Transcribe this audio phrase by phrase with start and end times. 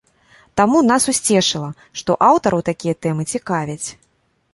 [0.59, 1.67] Таму нас усцешыла,
[2.01, 3.87] што аўтараў такія тэмы цікавяць.